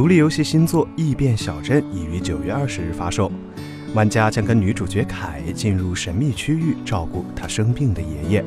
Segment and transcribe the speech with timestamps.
[0.00, 3.30] 独立游戏新作《异变小镇》已于九月二十日发售。
[3.92, 8.44] 玩家将跟女主角凯进入神秘区域，照顾她生病的爷爷。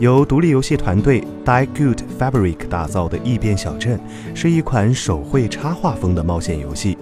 [0.00, 4.00] 由独立游戏团队 Die Good Fabric 打造的《异变小镇》
[4.34, 6.96] 是一款手绘插画风的冒险游戏。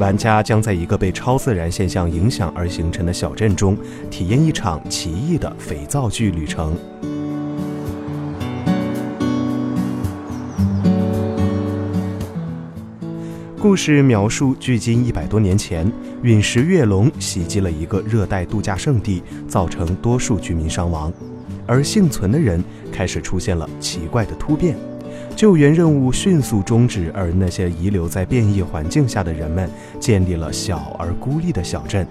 [0.00, 3.78] 玩家将在一个被超自然现象影响而形成的小镇中，
[4.10, 6.76] 体验一场奇异的肥皂剧旅程。
[13.60, 15.90] 故事描述，距今一百多年前，
[16.22, 21.12] 陨石跃龙袭击了一个热带度假胜地，造成多数居民伤亡，
[21.66, 24.76] 而幸存的人开始出现了奇怪的突变。
[25.34, 29.68] 救援任务迅速终止，而那些遗留在变异环境下的人们
[29.98, 32.06] 建立了小而孤立的小镇。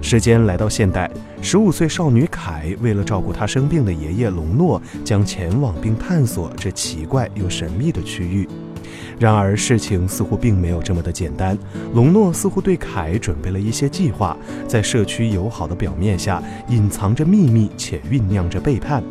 [0.00, 1.10] 时间来到现代，
[1.42, 8.48] 十五岁少女凯为了照顾她生病的爷爷龙诺，将前往并探索这奇怪又神秘的区域。
[9.18, 11.56] 然而，事情似乎并没有这么的简单。
[11.94, 14.36] 隆诺似乎对凯准备了一些计划，
[14.66, 19.02] 在社区友好的表面下，隐藏着秘密且酝酿着背叛。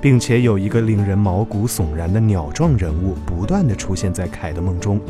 [0.00, 5.00] 并且有一个令人毛骨悚然的鸟状人物不断的出现在凯的梦中。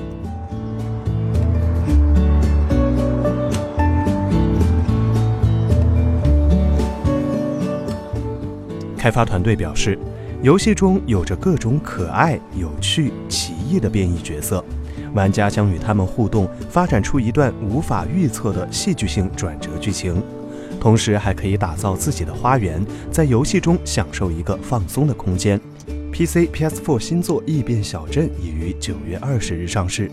[8.98, 9.98] 开发团队表示，
[10.42, 14.62] 游戏中有着各种可爱、有趣、奇异的变异角色，
[15.14, 20.20] 玩家将与他们互动，发展出一段无法预测的戏剧性转折剧情。
[20.80, 25.60] 同时还可以打造自己的花园，在游戏中享受一个放松的空间。
[26.12, 30.10] PC、PS4 新作《异变小镇》已于九月二十日上市。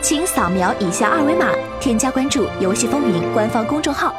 [0.00, 4.14] 请扫描以下二维码，添加关注“游戏风云”官方公众号，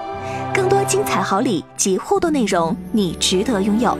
[0.57, 3.95] 更多精彩好礼及互动内容，你值得拥有。